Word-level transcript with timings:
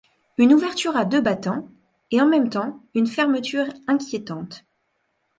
Une 0.39 0.51
ouverture 0.51 0.97
à 0.97 1.05
deux 1.05 1.21
battants; 1.21 1.69
et 2.09 2.19
en 2.21 2.25
même 2.27 2.49
temps 2.49 2.81
une 2.95 3.05
fermeture 3.05 3.67
inquiétante. 3.87 4.65